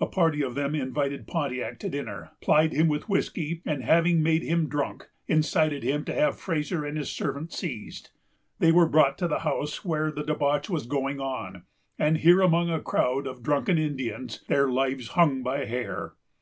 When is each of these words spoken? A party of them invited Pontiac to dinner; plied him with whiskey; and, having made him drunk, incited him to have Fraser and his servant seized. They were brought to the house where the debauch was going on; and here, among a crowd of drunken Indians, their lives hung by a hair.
A 0.00 0.06
party 0.06 0.40
of 0.42 0.54
them 0.54 0.74
invited 0.74 1.26
Pontiac 1.26 1.78
to 1.80 1.90
dinner; 1.90 2.30
plied 2.40 2.72
him 2.72 2.88
with 2.88 3.06
whiskey; 3.06 3.60
and, 3.66 3.84
having 3.84 4.22
made 4.22 4.42
him 4.42 4.66
drunk, 4.66 5.10
incited 5.26 5.82
him 5.82 6.06
to 6.06 6.14
have 6.14 6.38
Fraser 6.40 6.86
and 6.86 6.96
his 6.96 7.10
servant 7.10 7.52
seized. 7.52 8.08
They 8.60 8.72
were 8.72 8.88
brought 8.88 9.18
to 9.18 9.28
the 9.28 9.40
house 9.40 9.84
where 9.84 10.10
the 10.10 10.24
debauch 10.24 10.70
was 10.70 10.86
going 10.86 11.20
on; 11.20 11.64
and 11.98 12.16
here, 12.16 12.40
among 12.40 12.70
a 12.70 12.80
crowd 12.80 13.26
of 13.26 13.42
drunken 13.42 13.76
Indians, 13.76 14.42
their 14.48 14.70
lives 14.70 15.08
hung 15.08 15.42
by 15.42 15.58
a 15.60 15.66
hair. 15.66 16.14